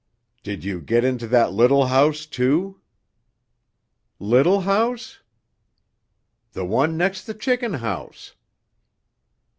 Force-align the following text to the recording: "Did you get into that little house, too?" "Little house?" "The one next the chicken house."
"Did 0.41 0.63
you 0.63 0.81
get 0.81 1.03
into 1.05 1.27
that 1.27 1.51
little 1.53 1.85
house, 1.85 2.25
too?" 2.25 2.81
"Little 4.17 4.61
house?" 4.61 5.19
"The 6.53 6.65
one 6.65 6.97
next 6.97 7.25
the 7.25 7.35
chicken 7.35 7.73
house." 7.75 8.33